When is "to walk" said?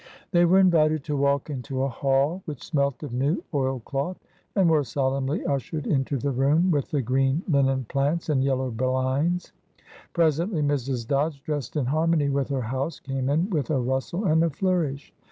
1.03-1.51